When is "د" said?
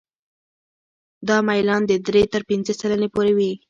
1.87-1.91